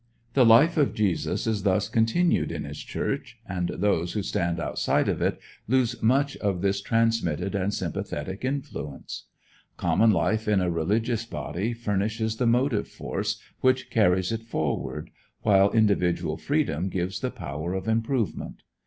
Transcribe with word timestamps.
The 0.33 0.47
life 0.47 0.77
of 0.77 0.95
Jesus 0.95 1.45
is 1.45 1.61
thus 1.61 1.87
continued 1.87 2.51
in 2.51 2.63
his 2.63 2.79
Church, 2.79 3.37
and 3.47 3.69
those 3.69 4.13
who 4.13 4.23
stand 4.23 4.59
outside 4.59 5.07
of 5.07 5.21
it 5.21 5.39
lose 5.67 6.01
much 6.01 6.35
of 6.37 6.61
this 6.63 6.81
transmitted 6.81 7.53
and 7.53 7.71
sympathetic 7.71 8.43
influence. 8.43 9.25
Common 9.77 10.09
life 10.09 10.47
in 10.47 10.59
a 10.59 10.71
religious 10.71 11.23
body 11.27 11.71
furnishes 11.75 12.37
the 12.37 12.47
motive 12.47 12.87
force 12.87 13.39
which 13.59 13.91
carries 13.91 14.31
it 14.31 14.41
forward, 14.41 15.11
while 15.43 15.69
individual 15.69 16.35
freedom 16.35 16.89
gives 16.89 17.19
the 17.19 17.29
power 17.29 17.75
of 17.75 17.87
improvement. 17.87 18.63